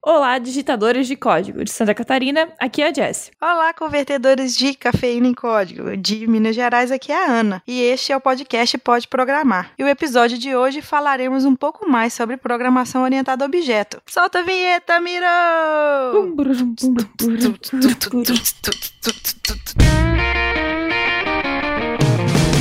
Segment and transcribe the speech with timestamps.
[0.00, 3.32] Olá, digitadores de código de Santa Catarina, aqui é a Jess.
[3.42, 7.60] Olá, convertedores de cafeína em código de Minas Gerais, aqui é a Ana.
[7.66, 9.72] E este é o podcast Pode Programar.
[9.76, 14.00] E o episódio de hoje falaremos um pouco mais sobre programação orientada a objeto.
[14.06, 15.26] Solta a vinheta, Miro!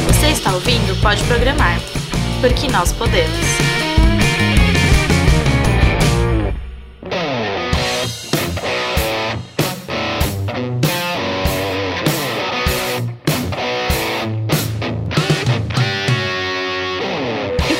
[0.08, 1.78] Você está ouvindo Pode Programar,
[2.42, 3.77] porque nós podemos.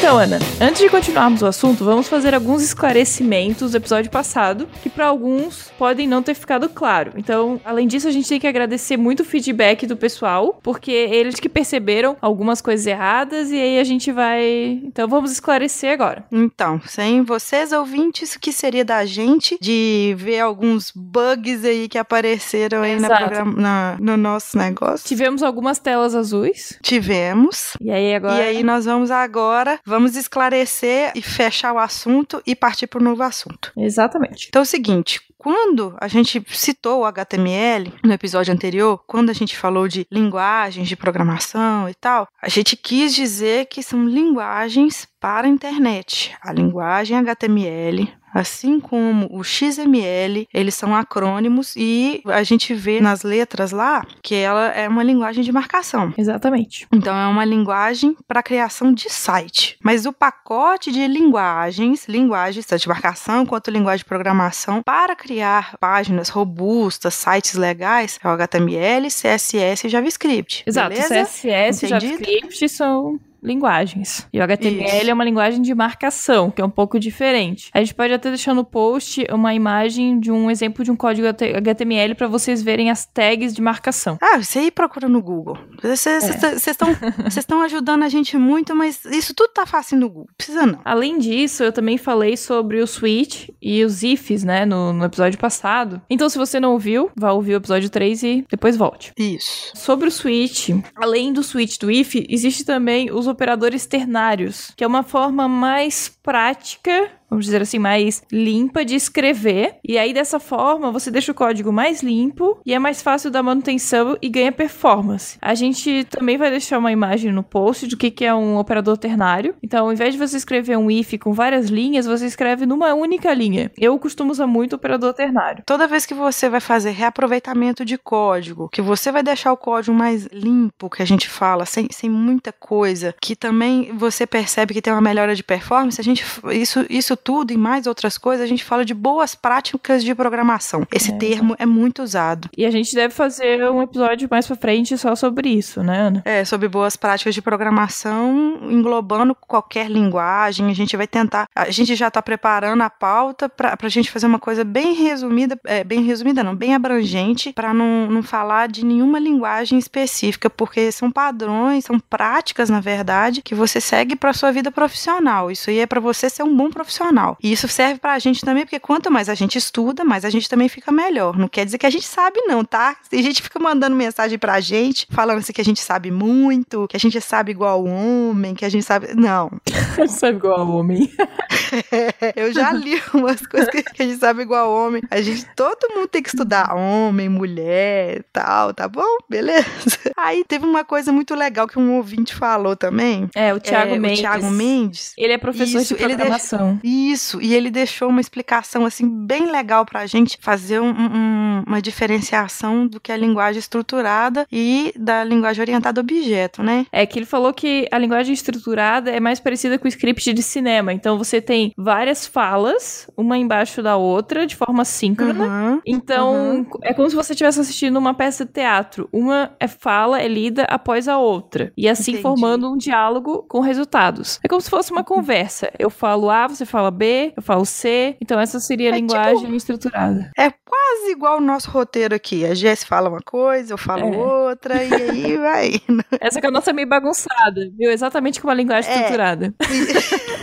[0.08, 4.90] Então, Ana, antes de continuarmos o assunto, vamos fazer alguns esclarecimentos do episódio passado, que
[4.90, 7.12] para alguns podem não ter ficado claro.
[7.18, 11.42] Então, além disso, a gente tem que agradecer muito o feedback do pessoal, porque eles
[11.42, 14.80] que perceberam algumas coisas erradas e aí a gente vai.
[14.82, 16.24] Então, vamos esclarecer agora.
[16.32, 21.98] Então, sem vocês ouvintes, o que seria da gente de ver alguns bugs aí que
[21.98, 23.10] apareceram aí na
[23.58, 25.06] na- no nosso negócio?
[25.06, 26.80] Tivemos algumas telas azuis.
[26.82, 27.74] Tivemos.
[27.82, 28.38] E aí agora.
[28.38, 33.04] E aí nós vamos agora, vamos esclarecer e fechar o assunto e partir para o
[33.04, 33.72] novo assunto.
[33.76, 34.48] Exatamente.
[34.50, 39.34] Então é o seguinte, quando a gente citou o HTML no episódio anterior, quando a
[39.34, 45.08] gente falou de linguagens de programação e tal, a gente quis dizer que são linguagens
[45.20, 46.36] para a internet.
[46.42, 53.24] A linguagem HTML, assim como o XML, eles são acrônimos e a gente vê nas
[53.24, 56.14] letras lá que ela é uma linguagem de marcação.
[56.18, 56.88] Exatamente.
[56.94, 59.78] Então é uma linguagem para criação de site.
[59.84, 65.78] Mas o pacote de linguagens, linguagens tanto de marcação quanto linguagem de programação para criar
[65.78, 70.64] páginas robustas, sites legais, é o HTML, CSS e JavaScript.
[70.66, 70.90] Exato.
[70.90, 71.26] Beleza?
[71.26, 71.90] CSS e?
[71.90, 74.28] JavaScript são linguagens.
[74.32, 75.10] E o HTML Isso.
[75.10, 77.70] é uma linguagem de marcação, que é um pouco diferente.
[77.74, 81.28] A gente pode até deixar no post uma imagem de um exemplo de um código
[81.28, 84.18] HTML para vocês verem as tags de marcação.
[84.22, 85.58] Ah, você aí procura no Google.
[85.82, 86.24] Vocês
[86.68, 86.90] estão
[87.26, 90.30] estão ajudando a gente muito, mas isso tudo tá fácil no Google.
[90.38, 90.80] Precisa não.
[90.84, 95.40] Além disso, eu também falei sobre o switch e os ifs, né, no, no episódio
[95.40, 96.02] passado.
[96.10, 99.12] Então, se você não ouviu, vá ouvir o episódio 3 e depois volte.
[99.18, 99.72] Isso.
[99.76, 104.88] Sobre o switch, além do switch do if, existe também os operadores ternários, que é
[104.88, 109.76] uma forma mais prática, vamos dizer assim, mais limpa de escrever.
[109.84, 113.44] E aí dessa forma, você deixa o código mais limpo e é mais fácil da
[113.44, 115.38] manutenção e ganha performance.
[115.42, 118.98] A gente também vai deixar uma imagem no post do que que é um operador
[118.98, 119.56] ternário.
[119.62, 123.34] Então, ao invés de você escrever um if com várias linhas, você escreve numa única
[123.34, 123.72] linha.
[123.78, 125.64] Eu costumo usar muito operador ternário.
[125.66, 129.96] Toda vez que você vai fazer reaproveitamento de código, que você vai deixar o código
[129.96, 134.82] mais limpo, que a gente fala, sem, sem muita coisa, que também você percebe que
[134.82, 138.48] tem uma melhora de performance, a gente isso, isso tudo e mais outras coisas, a
[138.48, 140.86] gente fala de boas práticas de programação.
[140.94, 142.50] Esse É, termo é muito usado.
[142.56, 146.22] E a gente deve fazer um episódio mais pra frente só sobre isso, né, Ana?
[146.24, 150.70] É, sobre boas práticas de programação, englobando qualquer linguagem.
[150.70, 151.48] A gente vai tentar.
[151.56, 155.60] A gente já está preparando a pauta para a gente fazer uma coisa bem resumida,
[155.66, 160.92] é, bem resumida, não, bem abrangente, para não, não falar de nenhuma linguagem específica, porque
[160.92, 165.50] são padrões, são práticas, na verdade, que você segue para sua vida profissional.
[165.50, 167.07] Isso aí é para você ser um bom profissional.
[167.42, 170.30] E isso serve para a gente também, porque quanto mais a gente estuda, mais a
[170.30, 171.38] gente também fica melhor.
[171.38, 172.96] Não quer dizer que a gente sabe, não, tá?
[173.10, 176.88] Tem gente que fica mandando mensagem pra gente, falando assim que a gente sabe muito,
[176.88, 179.14] que a gente sabe igual homem, que a gente sabe.
[179.16, 179.52] Não.
[180.08, 181.12] Sabe igual homem.
[182.36, 185.02] Eu já li umas coisas que a gente sabe igual homem.
[185.10, 189.18] A gente, todo mundo tem que estudar homem, mulher, tal, tá bom?
[189.30, 189.66] Beleza.
[190.16, 193.30] Aí teve uma coisa muito legal que um ouvinte falou também.
[193.36, 194.20] É, o Thiago É, Mendes.
[194.20, 195.14] O Thiago Mendes.
[195.18, 196.80] Ele é professor Isso, de ele programação.
[196.98, 201.82] Isso, e ele deixou uma explicação assim bem legal pra gente fazer um- um- uma
[201.82, 206.86] diferenciação do que é a linguagem estruturada e da linguagem orientada a objeto, né?
[206.92, 210.42] É que ele falou que a linguagem estruturada é mais parecida com o script de
[210.42, 210.94] cinema.
[210.94, 215.46] Então você tem várias falas, uma embaixo da outra, de forma síncrona.
[215.46, 215.82] Uhum.
[215.86, 219.08] Então, é como se você estivesse assistindo uma peça de teatro.
[219.12, 221.72] Uma é fala, é lida após a outra.
[221.78, 222.24] E assim Entendi.
[222.24, 224.40] formando um diálogo com resultados.
[224.44, 225.72] É como se fosse uma conversa.
[225.78, 228.16] Eu falo A, você fala B, eu falo C.
[228.22, 230.32] Então, essa seria a É linguagem estruturada.
[230.38, 232.46] É quase igual o nosso roteiro aqui.
[232.46, 234.18] A Jess fala uma coisa, eu falo É.
[234.18, 235.72] outra, e aí vai.
[236.20, 237.92] Essa que é a nossa meio bagunçada, viu?
[237.92, 238.96] Exatamente como a linguagem É.
[238.96, 239.54] estruturada.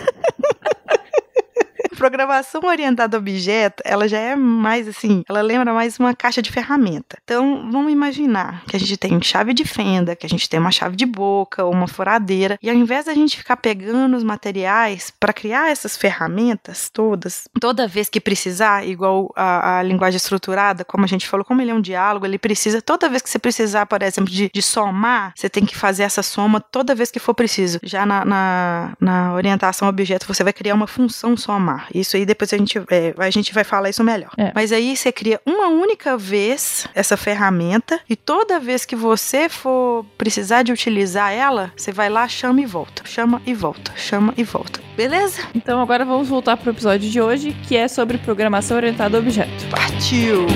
[2.04, 6.52] programação orientada a objeto, ela já é mais assim, ela lembra mais uma caixa de
[6.52, 7.16] ferramenta.
[7.24, 10.70] Então, vamos imaginar que a gente tem chave de fenda, que a gente tem uma
[10.70, 15.32] chave de boca, uma furadeira, e ao invés da gente ficar pegando os materiais para
[15.32, 21.08] criar essas ferramentas todas, toda vez que precisar, igual a, a, linguagem estruturada, como a
[21.08, 24.02] gente falou, como ele é um diálogo, ele precisa, toda vez que você precisar, por
[24.02, 27.78] exemplo, de, de somar, você tem que fazer essa soma toda vez que for preciso.
[27.82, 31.88] Já na, na, na orientação objeto, você vai criar uma função somar.
[31.94, 34.30] Isso aí depois a gente, é, a gente vai falar isso melhor.
[34.36, 34.52] É.
[34.54, 40.04] Mas aí você cria uma única vez essa ferramenta e toda vez que você for
[40.18, 43.02] precisar de utilizar ela, você vai lá, chama e volta.
[43.04, 43.92] Chama e volta.
[43.96, 44.80] Chama e volta.
[44.96, 45.42] Beleza?
[45.54, 49.20] Então agora vamos voltar para o episódio de hoje, que é sobre programação orientada a
[49.20, 49.66] objeto.
[49.70, 50.46] Partiu!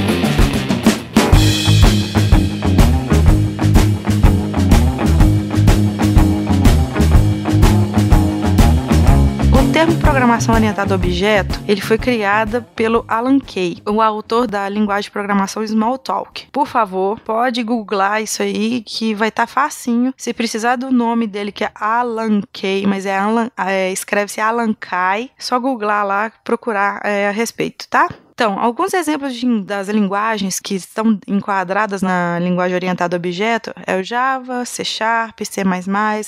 [10.28, 15.10] Programação orientada a objeto, ele foi criada pelo Alan Kay, o autor da linguagem de
[15.10, 16.48] programação Smalltalk.
[16.52, 20.12] Por favor, pode googlar isso aí que vai estar tá facinho.
[20.18, 24.74] Se precisar do nome dele que é Alan Kay, mas é, Alan, é escreve-se Alan
[24.74, 28.06] Kay, só googlar lá, procurar é, a respeito, tá?
[28.38, 33.98] Então, alguns exemplos de, das linguagens que estão enquadradas na linguagem orientada a objeto é
[33.98, 35.60] o Java, C Sharp, C++,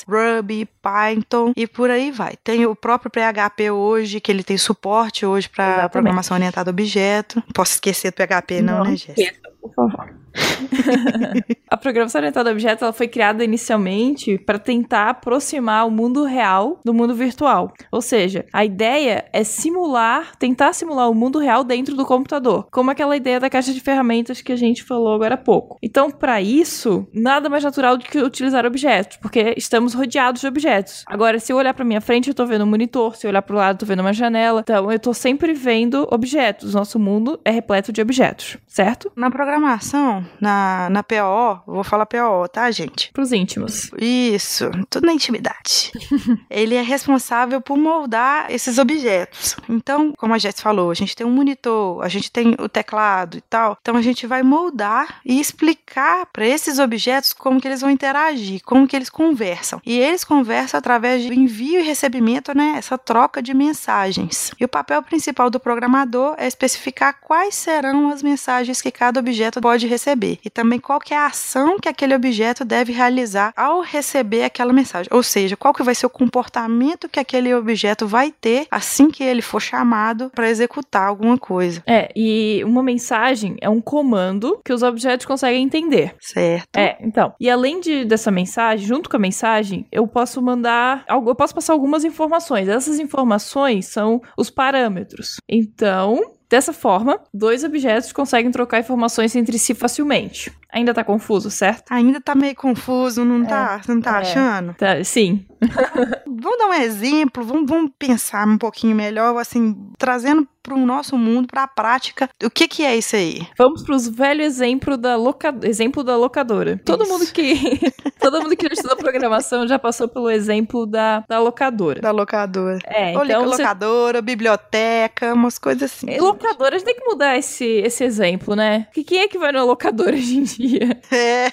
[0.08, 2.34] Ruby, Python e por aí vai.
[2.42, 7.40] Tem o próprio PHP hoje, que ele tem suporte hoje para programação orientada a objeto.
[7.54, 9.48] Posso esquecer do PHP não, não né, Jéssica?
[9.62, 10.12] Por favor.
[11.70, 16.80] a programação orientada a objetos ela foi criada inicialmente para tentar aproximar o mundo real
[16.84, 17.72] do mundo virtual.
[17.90, 22.90] Ou seja, a ideia é simular, tentar simular o mundo real dentro do computador, como
[22.90, 25.78] aquela ideia da caixa de ferramentas que a gente falou agora há pouco.
[25.82, 31.04] Então, para isso, nada mais natural do que utilizar objetos, porque estamos rodeados de objetos.
[31.06, 33.42] Agora, se eu olhar para minha frente, eu estou vendo um monitor, se eu olhar
[33.42, 34.60] para o lado, eu tô vendo uma janela.
[34.60, 36.74] Então, eu estou sempre vendo objetos.
[36.74, 39.10] Nosso mundo é repleto de objetos, certo?
[39.16, 43.10] Na programação, na, na PO, vou falar PO, tá, gente?
[43.12, 43.90] Pros íntimos.
[43.98, 45.92] Isso, tudo na intimidade.
[46.50, 49.56] ele é responsável por moldar esses objetos.
[49.68, 53.36] Então, como a Jess falou, a gente tem um monitor, a gente tem o teclado
[53.36, 53.76] e tal.
[53.80, 58.60] Então, a gente vai moldar e explicar para esses objetos como que eles vão interagir,
[58.64, 59.80] como que eles conversam.
[59.84, 62.74] E eles conversam através de envio e recebimento, né?
[62.76, 64.50] Essa troca de mensagens.
[64.58, 69.60] E o papel principal do programador é especificar quais serão as mensagens que cada objeto
[69.60, 73.52] pode receber receber e também qual que é a ação que aquele objeto deve realizar
[73.56, 75.08] ao receber aquela mensagem.
[75.12, 79.22] Ou seja, qual que vai ser o comportamento que aquele objeto vai ter assim que
[79.22, 81.82] ele for chamado para executar alguma coisa.
[81.86, 86.14] É, e uma mensagem é um comando que os objetos conseguem entender.
[86.20, 86.76] Certo.
[86.76, 87.32] É, então.
[87.40, 91.72] E além de, dessa mensagem, junto com a mensagem, eu posso mandar, eu posso passar
[91.72, 92.68] algumas informações.
[92.68, 95.36] Essas informações são os parâmetros.
[95.48, 100.52] Então, Dessa forma, dois objetos conseguem trocar informações entre si facilmente.
[100.72, 101.92] Ainda tá confuso, certo?
[101.92, 103.80] Ainda tá meio confuso, não tá?
[103.80, 103.94] é, tá?
[103.94, 104.74] Não tá é, achando?
[104.74, 105.46] Tá, sim.
[106.26, 111.16] vamos dar um exemplo, vamos, vamos pensar um pouquinho melhor, assim, trazendo para o nosso
[111.16, 112.28] mundo, para a prática.
[112.42, 113.46] O que que é isso aí?
[113.56, 115.54] Vamos para os velhos exemplo da loca...
[115.62, 116.72] exemplo da locadora.
[116.72, 116.84] Isso.
[116.84, 117.80] Todo mundo que
[118.20, 122.00] todo mundo que estuda programação já passou pelo exemplo da, da locadora.
[122.00, 122.78] Da locadora.
[122.84, 126.10] É, então locadora, biblioteca, umas coisas assim.
[126.10, 128.86] E locadora, a gente tem que mudar esse, esse exemplo, né?
[128.92, 131.00] Que quem é que vai na locadora hoje em dia?
[131.10, 131.50] É.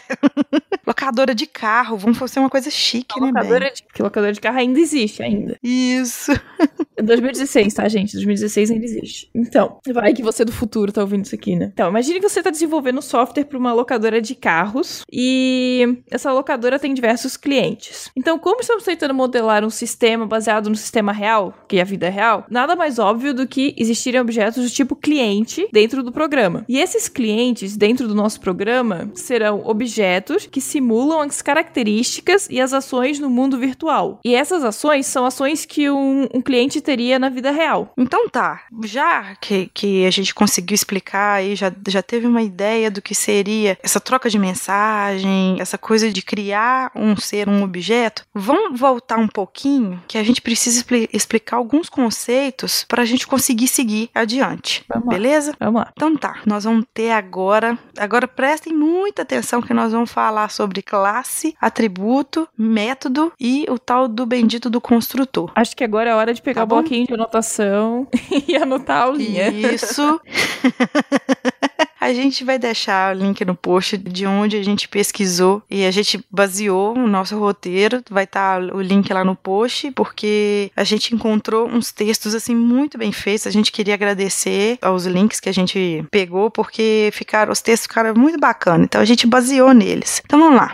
[0.86, 3.84] locadora de carro, vamos fazer uma coisa chique, né, locadora de...
[3.98, 5.58] Que locadora de carro ainda existe ainda.
[5.64, 6.32] Isso.
[7.02, 8.14] 2016, tá, gente?
[8.14, 9.30] 2016 ainda existe.
[9.34, 11.70] Então, vai que você do futuro tá ouvindo isso aqui, né?
[11.74, 16.80] Então, imagine que você tá desenvolvendo software para uma locadora de carros e essa locadora
[16.80, 18.10] tem diversos clientes.
[18.16, 22.10] Então, como estamos tentando modelar um sistema baseado no sistema real, que é a vida
[22.10, 26.66] real, nada mais óbvio do que existirem objetos do tipo cliente dentro do programa.
[26.68, 32.74] E esses clientes dentro do nosso programa serão objetos que simulam as características e as
[32.74, 34.20] ações no mundo virtual.
[34.24, 37.92] E essas ações são ações que um, um cliente teria na vida real.
[37.98, 42.90] Então tá, já que, que a gente conseguiu explicar aí, já, já teve uma ideia
[42.90, 48.24] do que seria essa troca de mensagem, essa coisa de criar um ser, um objeto,
[48.34, 53.28] vamos voltar um pouquinho que a gente precisa expli explicar alguns conceitos para a gente
[53.28, 54.86] conseguir seguir adiante.
[54.88, 55.52] Vamos beleza?
[55.52, 55.66] Lá.
[55.66, 55.92] Vamos lá.
[55.92, 60.82] Então tá, nós vamos ter agora, agora prestem muita atenção que nós vamos falar sobre
[60.82, 65.52] classe, atributo, método e o tal do bendito do construtor.
[65.54, 68.08] Acho que agora é hora de pegar tá o bloquinho de anotação
[68.48, 69.50] e anotar a aulinha.
[69.50, 70.20] Isso.
[72.00, 75.92] A gente vai deixar o link no post de onde a gente pesquisou e a
[75.92, 78.04] gente baseou o nosso roteiro.
[78.10, 82.56] Vai estar tá o link lá no post, porque a gente encontrou uns textos assim
[82.56, 83.48] muito bem feitos.
[83.48, 88.14] A gente queria agradecer aos links que a gente pegou, porque ficaram, os textos ficaram
[88.16, 88.86] muito bacanas.
[88.86, 90.22] Então a gente baseou neles.
[90.24, 90.72] Então vamos lá.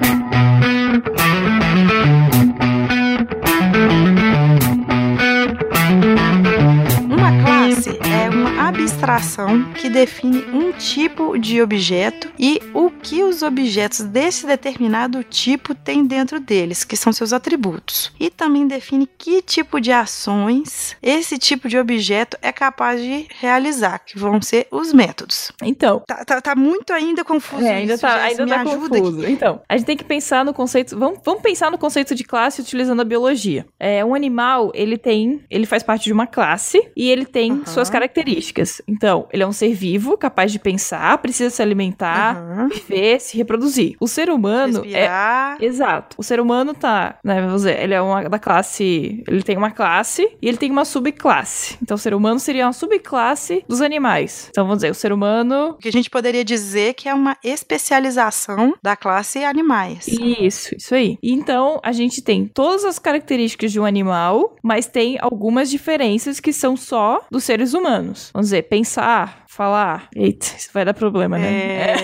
[8.84, 15.74] Abstração que define um tipo de objeto e o que os objetos desse determinado tipo
[15.74, 18.12] têm dentro deles, que são seus atributos.
[18.20, 24.00] E também define que tipo de ações esse tipo de objeto é capaz de realizar,
[24.00, 25.52] que vão ser os métodos.
[25.64, 26.02] Então.
[26.06, 27.66] Tá, tá, tá muito ainda confuso.
[27.66, 29.22] É, ainda isso, tá, ainda tá confuso.
[29.22, 29.32] Aqui.
[29.32, 30.98] Então, a gente tem que pensar no conceito.
[30.98, 33.66] Vamos, vamos pensar no conceito de classe utilizando a biologia.
[33.80, 35.42] É, um animal, ele tem.
[35.50, 37.66] Ele faz parte de uma classe e ele tem uhum.
[37.66, 38.73] suas características.
[38.88, 42.70] Então, ele é um ser vivo, capaz de pensar, precisa se alimentar, uhum.
[42.70, 43.96] viver, se reproduzir.
[44.00, 45.58] O ser humano é Respirar.
[45.60, 45.66] é.
[45.66, 46.16] Exato.
[46.18, 49.24] O ser humano tá, né, vamos dizer, ele é uma da classe.
[49.28, 51.78] Ele tem uma classe e ele tem uma subclasse.
[51.82, 54.48] Então, o ser humano seria uma subclasse dos animais.
[54.50, 55.72] Então, vamos dizer, o ser humano.
[55.72, 60.08] O que a gente poderia dizer que é uma especialização da classe animais.
[60.08, 61.18] Isso, isso aí.
[61.22, 66.54] Então, a gente tem todas as características de um animal, mas tem algumas diferenças que
[66.54, 68.30] são só dos seres humanos.
[68.34, 70.10] Vamos dizer, pensar, falar.
[70.16, 71.92] Eita, isso vai dar problema, né?
[71.92, 71.96] É...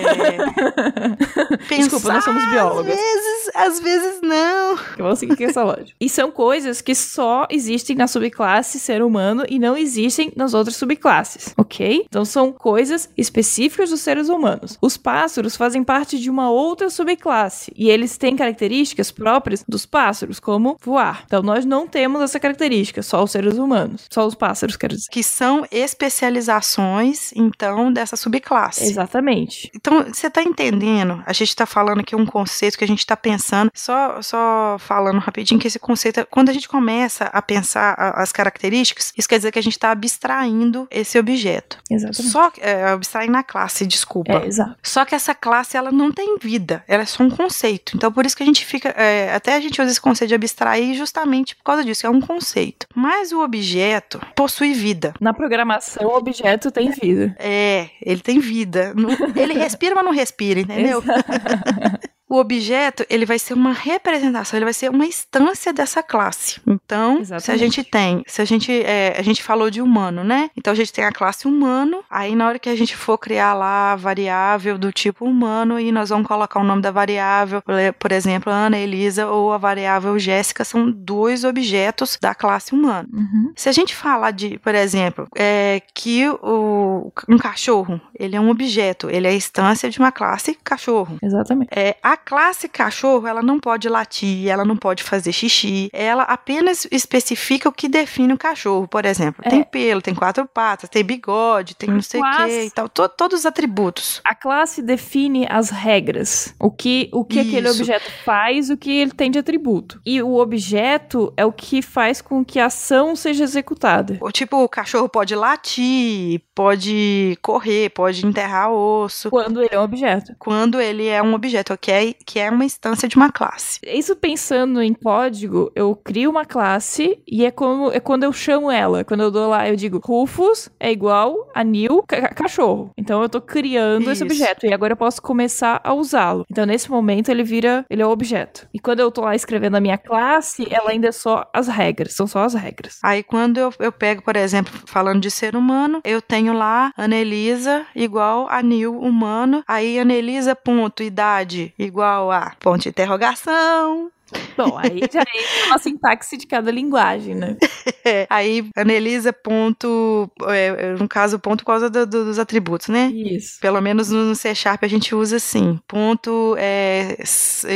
[1.76, 2.92] Desculpa, nós somos biólogos.
[2.92, 4.78] Às vezes, às vezes não.
[4.96, 5.92] Vamos seguir com essa lógica.
[6.00, 10.76] E são coisas que só existem na subclasse ser humano e não existem nas outras
[10.76, 12.04] subclasses, ok?
[12.06, 14.78] Então são coisas específicas dos seres humanos.
[14.80, 20.38] Os pássaros fazem parte de uma outra subclasse e eles têm características próprias dos pássaros,
[20.38, 21.24] como voar.
[21.26, 24.06] Então nós não temos essa característica, só os seres humanos.
[24.10, 25.08] Só os pássaros, quero dizer.
[25.10, 28.84] Que são especializações então, dessa subclasse.
[28.84, 29.70] Exatamente.
[29.74, 31.22] Então, você está entendendo?
[31.26, 35.18] A gente está falando aqui um conceito que a gente está pensando, só, só falando
[35.18, 39.52] rapidinho que esse conceito, quando a gente começa a pensar as características, isso quer dizer
[39.52, 41.78] que a gente está abstraindo esse objeto.
[41.90, 42.30] Exatamente.
[42.30, 44.32] Só é, abstraindo a classe, desculpa.
[44.32, 44.76] É, exato.
[44.82, 47.96] Só que essa classe, ela não tem vida, ela é só um conceito.
[47.96, 50.34] Então, por isso que a gente fica, é, até a gente usa esse conceito de
[50.34, 52.86] abstrair justamente por causa disso, é um conceito.
[52.94, 55.14] Mas o objeto possui vida.
[55.20, 57.29] Na programação, o objeto tem vida.
[57.38, 58.94] É, ele tem vida.
[59.36, 61.02] Ele respira, mas não respira, entendeu?
[62.30, 66.60] o objeto ele vai ser uma representação, ele vai ser uma instância dessa classe.
[66.64, 67.42] Então, Exatamente.
[67.42, 70.48] se a gente tem, se a gente é, a gente falou de humano, né?
[70.56, 72.04] Então a gente tem a classe humano.
[72.08, 75.90] Aí na hora que a gente for criar lá a variável do tipo humano e
[75.90, 77.60] nós vamos colocar o nome da variável,
[77.98, 83.08] por exemplo, Ana Elisa ou a variável Jéssica são dois objetos da classe humano.
[83.12, 83.52] Uhum.
[83.56, 88.50] Se a gente falar de, por exemplo, é, que o, um cachorro ele é um
[88.50, 91.18] objeto, ele é a instância de uma classe cachorro.
[91.20, 91.70] Exatamente.
[91.74, 96.86] É, a classe cachorro, ela não pode latir, ela não pode fazer xixi, ela apenas
[96.90, 98.86] especifica o que define o cachorro.
[98.86, 99.50] Por exemplo, é.
[99.50, 103.08] tem pelo, tem quatro patas, tem bigode, tem não sei o que e tal, to,
[103.08, 104.20] todos os atributos.
[104.24, 109.12] A classe define as regras, o que, o que aquele objeto faz, o que ele
[109.12, 110.00] tem de atributo.
[110.04, 114.18] E o objeto é o que faz com que a ação seja executada.
[114.20, 119.30] O tipo, o cachorro pode latir, pode correr, pode enterrar osso.
[119.30, 120.34] Quando ele é um objeto.
[120.38, 122.09] Quando ele é um objeto, ok?
[122.26, 123.80] Que é uma instância de uma classe.
[123.84, 128.70] Isso pensando em código, eu crio uma classe e é como é quando eu chamo
[128.70, 129.04] ela.
[129.04, 132.02] Quando eu dou lá, eu digo Rufus é igual a new
[132.34, 132.90] cachorro.
[132.96, 134.10] Então eu tô criando Isso.
[134.10, 136.44] esse objeto e agora eu posso começar a usá-lo.
[136.50, 138.68] Então nesse momento ele vira, ele é o objeto.
[138.72, 142.14] E quando eu tô lá escrevendo a minha classe, ela ainda é só as regras,
[142.14, 142.98] são só as regras.
[143.02, 147.86] Aí quando eu, eu pego, por exemplo, falando de ser humano, eu tenho lá Anelisa
[147.94, 149.62] igual a new humano.
[149.66, 154.10] Aí Anelisa ponto idade igual igual a ponto de interrogação,
[154.56, 157.56] Bom, aí já é uma sintaxe de cada linguagem, né?
[158.02, 160.30] É, aí, Anelisa, ponto.
[160.48, 163.08] É, no caso, ponto por causa do, do, dos atributos, né?
[163.08, 163.60] Isso.
[163.60, 165.78] Pelo menos no C Sharp a gente usa assim.
[165.86, 167.18] Ponto é,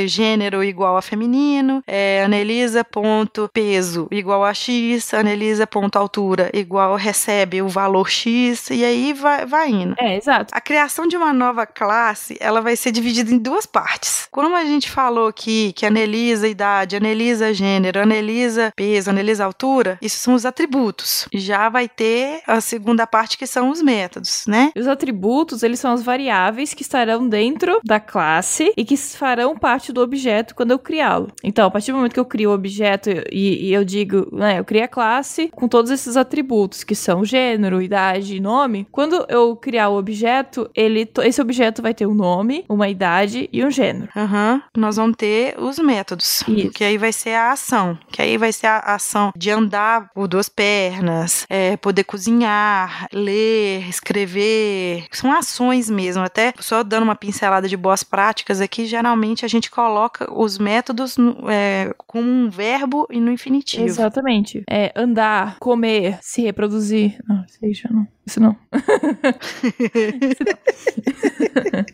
[0.06, 1.82] gênero igual a feminino.
[1.86, 5.12] É, Anelisa, ponto peso igual a X.
[5.12, 8.70] Anelisa, ponto altura igual recebe o valor X.
[8.70, 9.94] E aí vai, vai indo.
[9.98, 10.54] É, exato.
[10.54, 14.26] A criação de uma nova classe, ela vai ser dividida em duas partes.
[14.30, 19.44] Como a gente falou aqui que a Anelisa anelisa idade, anelisa gênero, anelisa peso, anelisa
[19.44, 21.26] altura, isso são os atributos.
[21.32, 24.70] Já vai ter a segunda parte que são os métodos, né?
[24.76, 29.92] Os atributos, eles são as variáveis que estarão dentro da classe e que farão parte
[29.92, 31.28] do objeto quando eu criá-lo.
[31.42, 34.58] Então, a partir do momento que eu crio o objeto e, e eu digo, né,
[34.58, 39.24] eu criei a classe com todos esses atributos, que são gênero, idade e nome, quando
[39.28, 43.70] eu criar o objeto, ele, esse objeto vai ter um nome, uma idade e um
[43.70, 44.08] gênero.
[44.14, 44.60] Uhum.
[44.76, 46.70] Nós vamos ter os métodos, Isso.
[46.70, 50.26] que aí vai ser a ação, que aí vai ser a ação de andar por
[50.26, 56.22] duas pernas, é, poder cozinhar, ler, escrever, são ações mesmo.
[56.22, 61.16] Até só dando uma pincelada de boas práticas aqui, geralmente a gente coloca os métodos
[61.16, 63.84] no, é, com um verbo e no infinitivo.
[63.84, 64.64] Exatamente.
[64.68, 67.18] É andar, comer, se reproduzir.
[67.28, 68.06] Não, isso aí já não.
[68.26, 68.56] Isso não.
[68.72, 70.44] Isso
[71.72, 71.84] não.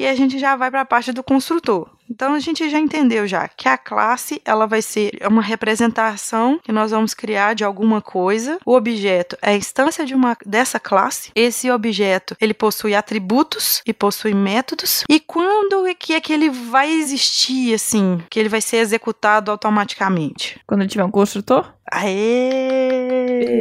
[0.00, 1.90] E a gente já vai para a parte do construtor.
[2.10, 6.72] Então a gente já entendeu já que a classe ela vai ser uma representação que
[6.72, 8.58] nós vamos criar de alguma coisa.
[8.66, 11.30] O objeto é a instância de uma dessa classe.
[11.34, 15.04] Esse objeto ele possui atributos e possui métodos.
[15.08, 19.50] E quando é que é que ele vai existir assim, que ele vai ser executado
[19.50, 20.60] automaticamente?
[20.66, 21.72] Quando ele tiver um construtor?
[21.92, 23.60] Aê!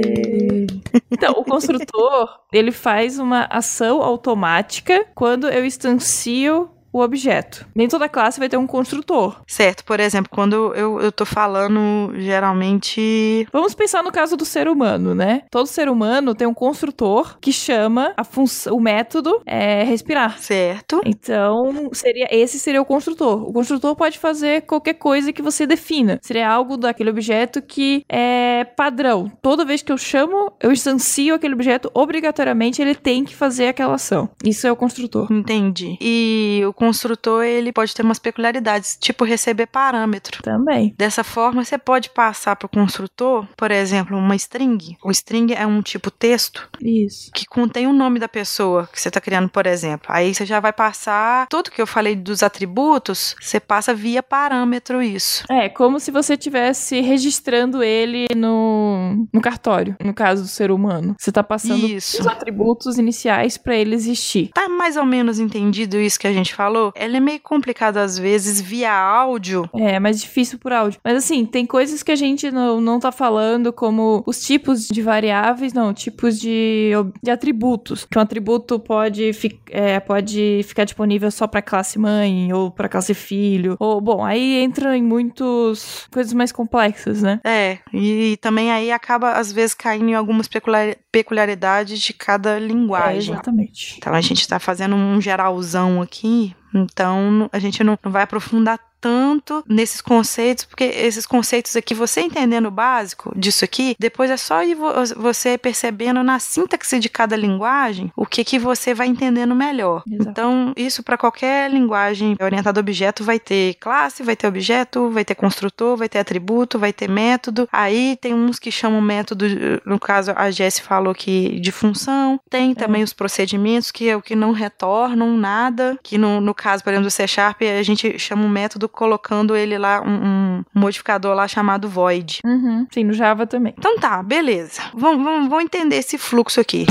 [1.11, 7.65] Então, o construtor, ele faz uma ação automática quando eu instancio o objeto.
[7.75, 9.41] Nem toda classe vai ter um construtor.
[9.47, 13.47] Certo, por exemplo, quando eu, eu tô falando geralmente.
[13.51, 15.43] Vamos pensar no caso do ser humano, né?
[15.51, 20.39] Todo ser humano tem um construtor que chama a função, o método é respirar.
[20.39, 21.01] Certo.
[21.05, 23.47] Então, seria esse seria o construtor.
[23.47, 26.19] O construtor pode fazer qualquer coisa que você defina.
[26.21, 29.31] Seria algo daquele objeto que é padrão.
[29.41, 33.95] Toda vez que eu chamo, eu instancio aquele objeto, obrigatoriamente ele tem que fazer aquela
[33.95, 34.29] ação.
[34.43, 35.27] Isso é o construtor.
[35.31, 35.97] Entendi.
[36.01, 40.41] E o construtor ele pode ter umas peculiaridades, tipo receber parâmetro.
[40.41, 40.93] Também.
[40.97, 44.97] Dessa forma, você pode passar para o construtor, por exemplo, uma string.
[45.03, 47.31] O string é um tipo texto Isso.
[47.33, 50.07] que contém o nome da pessoa que você está criando, por exemplo.
[50.09, 55.01] Aí você já vai passar tudo que eu falei dos atributos, você passa via parâmetro
[55.01, 55.43] isso.
[55.49, 61.15] É, como se você estivesse registrando ele no, no cartório, no caso do ser humano.
[61.19, 62.21] Você tá passando Isso.
[62.21, 64.51] os atributos iniciais para ele existir.
[64.53, 66.68] Tá mais ou menos entendido isso que a gente falou?
[66.95, 69.69] Ele é meio complicado às vezes via áudio.
[69.75, 70.99] É, mais difícil por áudio.
[71.03, 75.01] Mas assim, tem coisas que a gente não, não tá falando, como os tipos de
[75.01, 76.91] variáveis, não, tipos de,
[77.23, 78.05] de atributos.
[78.09, 82.89] Que um atributo pode, fi- é, pode ficar disponível só pra classe mãe, ou pra
[82.89, 83.75] classe filho.
[83.79, 87.39] Ou, bom, aí entra em muitas coisas mais complexas, né?
[87.43, 92.59] É, e também aí acaba às vezes caindo em algumas peculiar- peculiaridades de cada É,
[92.59, 93.33] linguagem.
[93.33, 93.95] exatamente.
[93.97, 98.79] Então a gente tá fazendo um geralzão aqui, então a gente não, não vai aprofundar
[98.99, 104.37] tanto nesses conceitos, porque esses conceitos aqui, você entendendo o básico disso aqui, depois é
[104.37, 109.07] só ir vo- você percebendo na sintaxe de cada linguagem o que que você vai
[109.07, 110.03] entendendo melhor.
[110.09, 110.29] Exato.
[110.29, 115.23] Então, isso para qualquer linguagem orientada a objeto vai ter classe, vai ter objeto, vai
[115.23, 117.67] ter construtor, vai ter atributo, vai ter método.
[117.71, 119.45] Aí tem uns que chamam método,
[119.85, 122.39] no caso a Jess falou que de função.
[122.49, 126.83] Tem também os procedimentos que é o que não retornam nada, que no, no caso,
[126.83, 130.63] por exemplo, do C Sharp, a gente chama um método colocando ele lá, um, um
[130.73, 132.39] modificador lá chamado void.
[132.45, 132.87] Uhum.
[132.91, 133.73] Sim, no Java também.
[133.77, 134.81] Então tá, beleza.
[134.93, 136.85] Vamos, vamos, vamos entender esse fluxo aqui.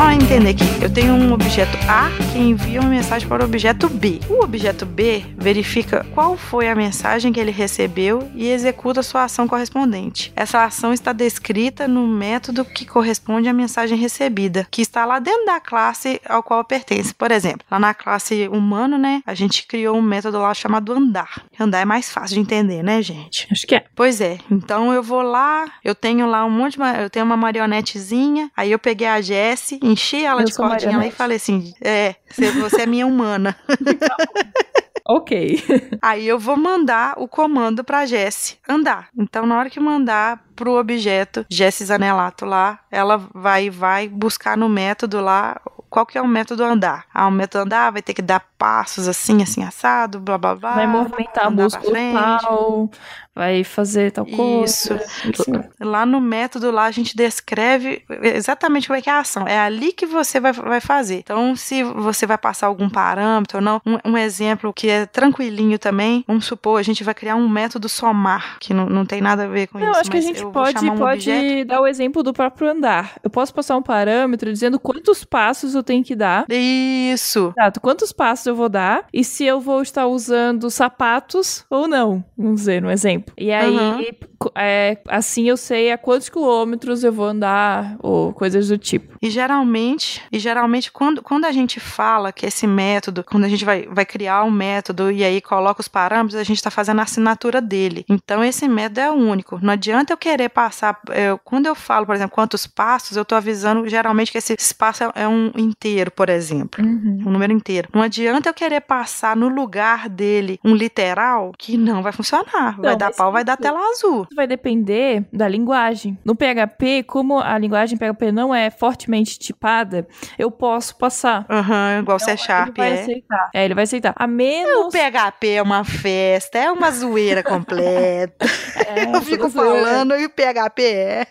[0.00, 3.86] Só entender aqui, eu tenho um objeto A que envia uma mensagem para o objeto
[3.86, 4.18] B.
[4.30, 9.46] O objeto B verifica qual foi a mensagem que ele recebeu e executa sua ação
[9.46, 10.32] correspondente.
[10.34, 15.44] Essa ação está descrita no método que corresponde à mensagem recebida, que está lá dentro
[15.44, 17.12] da classe ao qual pertence.
[17.12, 21.42] Por exemplo, lá na classe humano, né, a gente criou um método lá chamado andar.
[21.58, 23.46] Andar é mais fácil de entender, né, gente?
[23.52, 23.84] Acho que é.
[23.94, 27.02] Pois é, então eu vou lá, eu tenho lá um monte de.
[27.02, 31.06] Eu tenho uma marionetezinha, aí eu peguei a Jessie, enchi ela Eu de cordinha lá
[31.06, 33.56] e falei assim: é, você, você é minha humana.
[35.10, 35.60] Ok.
[36.00, 39.08] aí eu vou mandar o comando pra Jessie andar.
[39.18, 44.68] Então, na hora que mandar pro objeto Jessie Zanelato lá, ela vai vai buscar no
[44.68, 47.04] método lá qual que é o método andar?
[47.12, 50.74] Ah, o método andar vai ter que dar passos assim, assim, assado, blá blá blá.
[50.74, 52.90] Vai movimentar músculo tal,
[53.34, 54.64] vai fazer tal coisa.
[54.64, 54.94] Isso.
[55.32, 55.44] Isso.
[55.80, 59.46] Lá no método, lá a gente descreve exatamente como é que é a ação.
[59.48, 61.16] É ali que você vai, vai fazer.
[61.20, 65.78] Então, se você vai passar algum parâmetro ou não, um, um exemplo que é tranquilinho
[65.78, 69.44] também, vamos supor, a gente vai criar um método somar, que não, não tem nada
[69.44, 70.00] a ver com Não, isso.
[70.00, 71.68] acho que a gente eu pode, um pode objeto.
[71.68, 73.14] dar o exemplo do próprio andar.
[73.24, 76.44] Eu posso passar um parâmetro dizendo quantos passos eu tenho que dar.
[76.48, 77.52] Isso.
[77.58, 82.24] Exato, quantos passos eu vou dar e se eu vou estar usando sapatos ou não,
[82.36, 83.32] vamos dizer, um exemplo.
[83.38, 88.68] E aí, co- é, assim eu sei a quantos quilômetros eu vou andar ou coisas
[88.68, 89.14] do tipo.
[89.22, 93.64] E geralmente, e geralmente quando, quando a gente fala que esse método, quando a gente
[93.64, 97.04] vai, vai criar um método e aí coloca os parâmetros, a gente está fazendo a
[97.04, 98.04] assinatura dele.
[98.08, 99.58] Então esse método é único.
[99.62, 100.98] Não adianta eu querer passar.
[101.14, 105.04] eu- quando eu falo, por exemplo, quantos passos, eu estou avisando geralmente que esse espaço
[105.04, 106.84] é, é um inteiro, por exemplo.
[106.84, 107.88] Um número inteiro.
[107.94, 112.76] Não adianta eu querer passar no lugar dele um literal que não vai funcionar.
[112.80, 114.26] Vai dar pau, vai dar tela azul.
[114.34, 116.18] Vai depender da linguagem.
[116.24, 120.06] No PHP, como a linguagem PHP não é fortemente tipada,
[120.38, 121.46] eu posso passar.
[121.48, 123.02] Aham, igual C Então, Sharp ele vai é.
[123.02, 123.50] aceitar.
[123.54, 124.14] É, ele vai aceitar.
[124.16, 124.92] A O menos.
[124.92, 128.46] PHP é uma festa, é uma zoeira completa.
[128.86, 129.84] É, Eu fico zoeira.
[129.86, 131.26] falando e o PHP é.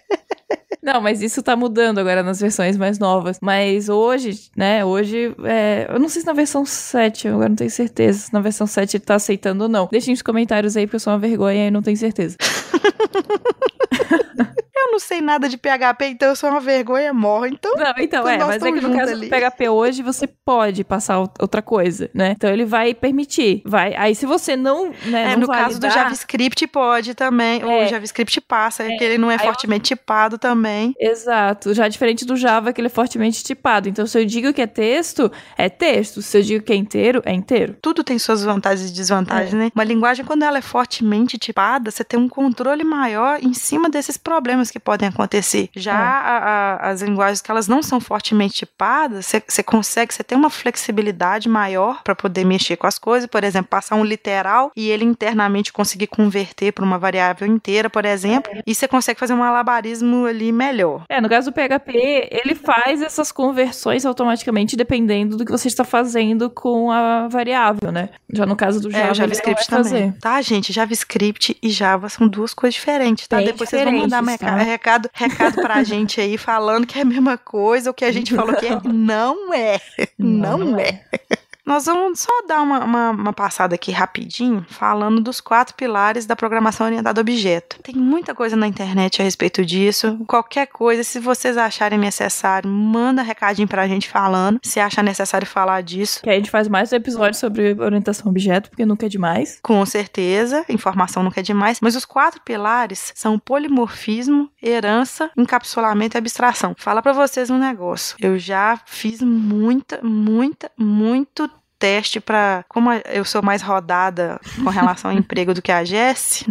[0.81, 3.37] Não, mas isso tá mudando agora nas versões mais novas.
[3.41, 7.55] Mas hoje, né, hoje, é, eu não sei se na versão 7, eu agora não
[7.55, 9.87] tenho certeza se na versão 7 ele tá aceitando ou não.
[9.91, 12.37] Deixem nos comentários aí, porque eu sou uma vergonha e não tenho certeza.
[14.81, 17.47] Eu não sei nada de PHP, então eu sou uma vergonha morra.
[17.49, 19.27] Então, Não, então, é, mas é que no caso ali.
[19.27, 22.33] do PHP hoje, você pode passar outra coisa, né?
[22.35, 23.93] Então ele vai permitir, vai.
[23.95, 27.63] Aí se você não, né, é, não no caso do JavaScript pode também.
[27.63, 27.85] Ou É.
[27.85, 30.93] o JavaScript passa, porque ele não é Aí eu- fortemente tipado também.
[30.99, 33.89] Exato, já diferente do Java, que ele é fortemente tipado.
[33.89, 36.21] Então, se eu digo que é texto, é texto.
[36.21, 37.75] Se eu digo que é inteiro, é inteiro.
[37.81, 39.57] Tudo tem suas vantagens e desvantagens, É.
[39.57, 39.71] né?
[39.75, 44.17] Uma linguagem, quando ela é fortemente tipada, você tem um controle maior em cima desses
[44.17, 45.69] problemas que podem acontecer.
[45.75, 45.95] Já É.
[45.95, 50.49] a- a- as linguagens que elas não são fortemente tipadas, você, consegue, você tem uma
[50.49, 53.27] flexibilidade maior para poder mexer com as coisas.
[53.29, 58.05] Por exemplo, passar um literal e ele internamente conseguir converter para uma variável inteira, por
[58.05, 61.03] exemplo, e você consegue fazer um malabarismo ali melhor.
[61.09, 65.83] É, no caso do PHP, ele faz essas conversões automaticamente dependendo do que você está
[65.83, 68.09] fazendo com a variável, né?
[68.31, 69.83] Já no caso do Java, É, o ele JavaScript também.
[69.83, 70.13] fazer.
[70.19, 70.71] Tá, gente?
[70.73, 73.37] JavaScript e Java são duas coisas diferentes, tá?
[73.37, 74.63] Bem Depois vocês vão mandar diferentes, meca- tá?
[74.71, 78.33] recado, recado pra gente aí falando que é a mesma coisa, o que a gente
[78.33, 78.79] falou que é.
[78.91, 79.79] Não é.
[80.17, 81.05] Não, é.
[81.69, 86.35] Nós vamos só dar uma, uma, uma passada aqui rapidinho, falando dos quatro pilares da
[86.35, 87.79] programação orientada a objeto.
[87.83, 90.17] Tem muita coisa na internet a respeito disso.
[90.25, 94.59] Qualquer coisa, se vocês acharem necessário, manda recadinho pra gente falando.
[94.63, 98.25] Se achar necessário falar disso, Que aí a gente faz mais um episódio sobre orientação
[98.25, 99.59] a objeto, porque nunca é demais.
[99.61, 106.19] Com certeza, informação nunca é demais, mas os quatro pilares são polimorfismo, herança, encapsulamento e
[106.19, 106.73] abstração.
[106.79, 108.17] Fala pra vocês um negócio.
[108.19, 111.47] Eu já fiz muita, muita, muito
[111.79, 112.63] teste pra.
[112.67, 116.45] como eu sou mais rodada com relação ao emprego do que a Jess,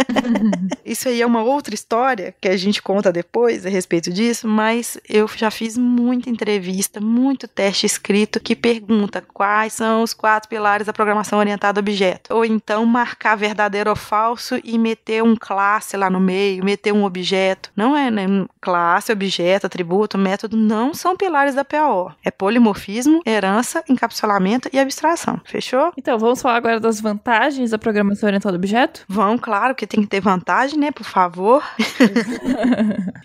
[0.86, 4.98] isso aí é uma outra história que a gente conta depois a respeito disso, mas
[5.08, 10.86] eu já fiz muita entrevista, muito teste escrito que pergunta quais são os quatro pilares
[10.86, 12.34] da programação orientada a objeto.
[12.34, 17.04] Ou então marcar verdadeiro ou falso e meter um classe lá no meio, meter um
[17.04, 17.70] objeto.
[17.76, 18.26] Não é né?
[18.60, 22.12] classe, objeto, atributo, método, não são pilares da PO.
[22.24, 25.40] É polimorfismo, herança, encapsulamento e abstração.
[25.44, 25.92] Fechou?
[25.96, 29.04] Então, vamos falar agora das vantagens da programação orientada a objeto?
[29.08, 30.90] Vão, claro, que tem que ter vantagem, né?
[30.90, 31.62] Por favor.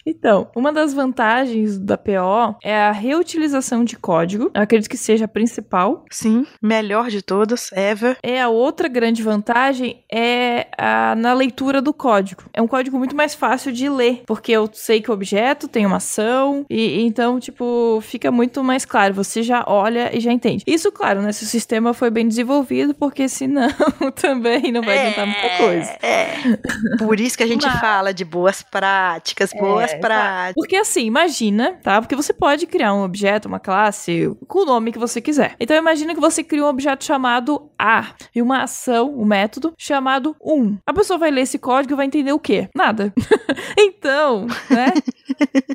[0.06, 4.52] Então, uma das vantagens da PO é a reutilização de código.
[4.54, 6.06] Eu acredito que seja a principal.
[6.10, 8.18] Sim, melhor de todas, ever.
[8.24, 12.44] É a outra grande vantagem é a, na leitura do código.
[12.54, 15.86] É um código muito mais fácil de ler, porque eu sei que o objeto tem
[15.86, 19.14] uma ação e então, tipo, fica muito mais claro.
[19.14, 20.64] Você já olha e já entende.
[20.68, 21.32] Isso, claro, né?
[21.32, 23.70] Se o sistema foi bem desenvolvido, porque senão
[24.20, 25.92] também não vai adiantar muita coisa.
[26.02, 26.98] É.
[26.98, 30.54] Por isso que a gente Mas- fala de boas práticas, boas É, práticas.
[30.56, 32.02] Porque assim, imagina, tá?
[32.02, 35.56] Porque você pode criar um objeto, uma classe, com o nome que você quiser.
[35.60, 40.36] Então imagina que você cria um objeto chamado A e uma ação, um método chamado
[40.42, 40.78] 1.
[40.86, 42.70] A pessoa vai ler esse código e vai entender o quê?
[42.76, 43.14] Nada.
[43.78, 44.94] então, né?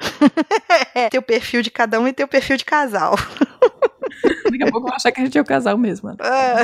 [0.95, 3.17] é, teu perfil de cada um e teu perfil de casal.
[4.51, 6.11] Daqui a pouco vão achar que a gente é o casal mesmo.
[6.11, 6.63] É.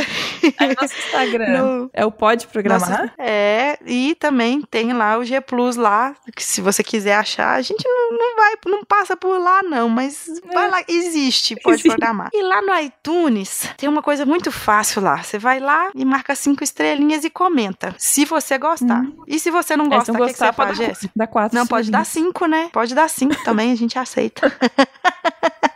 [0.59, 1.90] Aí nosso Instagram no...
[1.92, 2.88] é o Pode Programar.
[2.88, 7.55] Nossa, é, e também tem lá o G Plus lá, que se você quiser achar,
[7.55, 10.55] a gente não, não vai, não passa por lá não, mas é.
[10.55, 11.88] vai lá, existe, Pode existe.
[11.88, 12.31] Programar.
[12.33, 16.35] E lá no iTunes tem uma coisa muito fácil lá, você vai lá e marca
[16.35, 19.03] cinco estrelinhas e comenta, se você gostar.
[19.03, 19.25] Hum.
[19.27, 21.12] E se você não gostar, o que, que, você faz, Jéssica?
[21.14, 21.59] Dá quatro.
[21.59, 22.71] Não, pode dar cinco, né?
[22.73, 24.53] Pode dar cinco também, a gente aceita.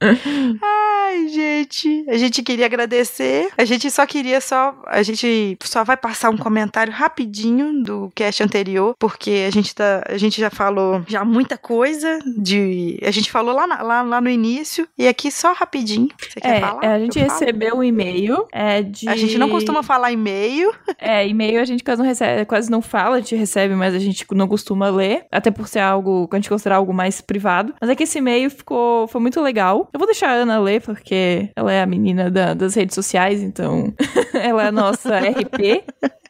[0.00, 3.48] Ai, gente, a gente queria agradecer.
[3.56, 8.42] A gente só queria só, a gente só vai passar um comentário rapidinho do cast
[8.42, 13.30] anterior, porque a gente tá, a gente já falou já muita coisa de, a gente
[13.30, 16.08] falou lá, na, lá, lá no início e aqui só rapidinho.
[16.18, 16.86] Você quer é, falar?
[16.86, 20.72] A gente recebeu um e-mail é, de A gente não costuma falar e-mail.
[20.98, 23.98] É, e-mail a gente quase não recebe, quase não fala, a gente recebe, mas a
[23.98, 27.74] gente não costuma ler, até por ser algo que a gente considera algo mais privado.
[27.80, 29.87] Mas é que esse e-mail ficou foi muito legal.
[29.92, 33.42] Eu vou deixar a Ana ler, porque ela é a menina da, das redes sociais,
[33.42, 33.92] então
[34.34, 35.84] ela é a nossa RP.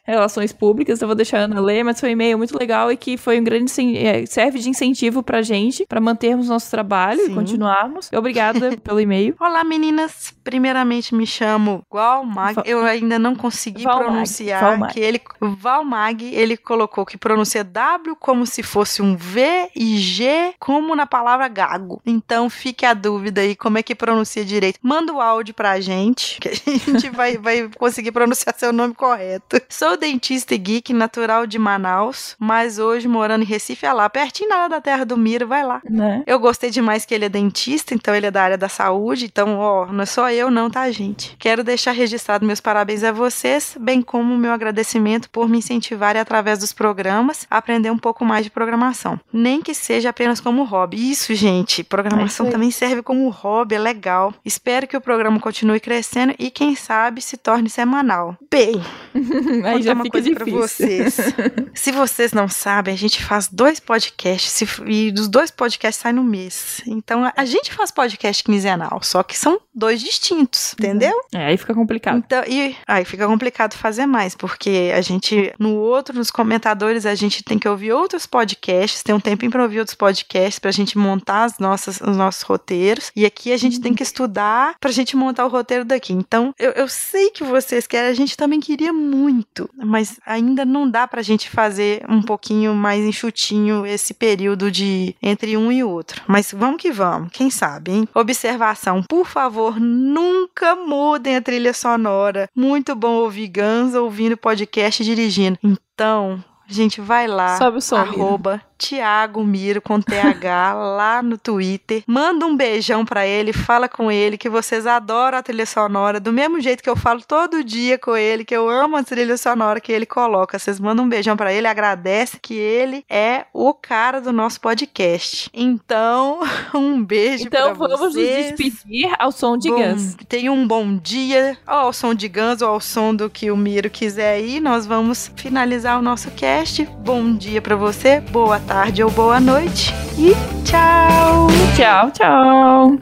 [0.09, 2.97] Relações Públicas, eu vou deixar a Ana ler, mas foi um e-mail muito legal e
[2.97, 7.31] que foi um grande é, serve de incentivo pra gente, para mantermos nosso trabalho Sim.
[7.31, 8.09] e continuarmos.
[8.13, 9.35] Obrigada pelo e-mail.
[9.39, 10.33] Olá, meninas.
[10.43, 12.55] Primeiramente me chamo Valmag.
[12.55, 12.63] Val...
[12.65, 14.05] Eu ainda não consegui Valmag.
[14.05, 14.93] pronunciar Valmag.
[14.93, 20.53] que ele Valmag, ele colocou que pronuncia W como se fosse um V e G
[20.59, 22.01] como na palavra gago.
[22.05, 24.79] Então fique a dúvida aí como é que pronuncia direito.
[24.81, 29.61] Manda o áudio pra gente, que a gente vai, vai conseguir pronunciar seu nome correto.
[29.69, 34.49] Sou dentista e geek natural de Manaus, mas hoje morando em Recife, é lá, pertinho
[34.49, 35.81] lá da terra do Miro, vai lá.
[35.87, 36.23] Né?
[36.25, 39.57] Eu gostei demais que ele é dentista, então ele é da área da saúde, então,
[39.57, 41.35] ó, não é só eu não, tá, gente?
[41.37, 46.21] Quero deixar registrado meus parabéns a vocês, bem como o meu agradecimento por me incentivarem
[46.21, 49.19] através dos programas a aprender um pouco mais de programação.
[49.31, 51.11] Nem que seja apenas como hobby.
[51.11, 54.33] Isso, gente, programação é também serve como hobby, é legal.
[54.45, 58.37] Espero que o programa continue crescendo e, quem sabe, se torne semanal.
[58.49, 58.81] Bem,
[59.65, 61.17] Aí contar uma coisa para vocês.
[61.73, 66.23] se vocês não sabem, a gente faz dois podcasts e dos dois podcasts sai no
[66.23, 66.81] mês.
[66.85, 71.13] Então a gente faz podcast quinzenal, só que são dois distintos, entendeu?
[71.33, 72.17] É, aí fica complicado.
[72.17, 77.15] Então, e aí fica complicado fazer mais, porque a gente, no outro, nos comentadores, a
[77.15, 80.97] gente tem que ouvir outros podcasts, tem um tempinho para ouvir outros podcasts pra gente
[80.97, 83.11] montar as nossas, os nossos roteiros.
[83.15, 83.81] E aqui a gente uhum.
[83.81, 86.13] tem que estudar pra gente montar o roteiro daqui.
[86.13, 90.89] Então, eu, eu sei que vocês querem, a gente também queria muito, mas ainda não
[90.89, 96.21] dá pra gente fazer um pouquinho mais enxutinho esse período de entre um e outro.
[96.27, 98.09] Mas vamos que vamos, quem sabe, hein?
[98.13, 102.49] Observação, por favor, nunca mudem a trilha sonora.
[102.55, 105.57] Muito bom ouvir Guns ouvindo podcast dirigindo.
[105.63, 107.57] Então, gente, vai lá.
[107.57, 107.97] Sobe o som.
[107.97, 112.01] Arroba Tiago Miro com TH lá no Twitter.
[112.07, 116.31] Manda um beijão para ele, fala com ele que vocês adoram a trilha sonora, do
[116.31, 119.81] mesmo jeito que eu falo todo dia com ele, que eu amo a trilha sonora
[119.81, 120.57] que ele coloca.
[120.57, 125.49] Vocês mandam um beijão para ele, agradece que ele é o cara do nosso podcast.
[125.53, 126.39] Então,
[126.73, 127.91] um beijo então, pra vocês.
[127.91, 130.15] Então vamos nos despedir ao som de bom, Guns.
[130.29, 133.57] Tenha um bom dia, ou ao som de Guns, ou ao som do que o
[133.57, 134.61] Miro quiser aí.
[134.61, 136.85] Nós vamos finalizar o nosso cast.
[136.99, 140.31] Bom dia para você, boa tarde ou boa noite e
[140.63, 141.47] tchau!
[141.75, 142.99] Tchau, tchau!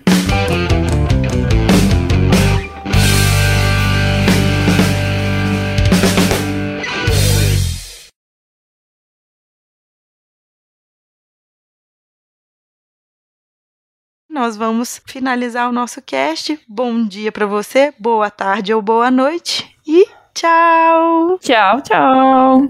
[14.30, 16.58] nós vamos finalizar o nosso cast.
[16.68, 21.40] Bom dia para você, boa tarde ou boa noite e tchau!
[21.40, 22.70] Tchau, tchau!